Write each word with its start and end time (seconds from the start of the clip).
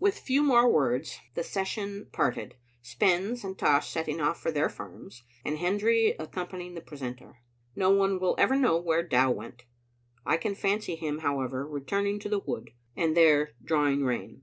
With 0.00 0.18
few 0.18 0.42
more 0.42 0.68
words 0.68 1.20
the 1.34 1.44
Session 1.44 2.08
parted, 2.12 2.56
Spens 2.82 3.44
and 3.44 3.56
Tosh 3.56 3.88
setting 3.88 4.20
off 4.20 4.40
for 4.42 4.50
their 4.50 4.68
farms, 4.68 5.22
and 5.44 5.56
Hendry 5.56 6.16
accom 6.18 6.50
panying 6.50 6.74
the 6.74 6.80
precentor. 6.80 7.36
No 7.76 7.90
one 7.90 8.18
will 8.18 8.34
ever 8.38 8.56
know 8.56 8.76
where 8.80 9.06
Dow 9.06 9.30
went. 9.30 9.66
I 10.26 10.36
can 10.36 10.56
fancy 10.56 10.96
him, 10.96 11.18
however, 11.20 11.64
returning 11.64 12.18
to 12.18 12.28
the 12.28 12.40
wood, 12.40 12.70
and 12.96 13.16
there 13.16 13.52
drawing 13.62 14.02
rein. 14.04 14.42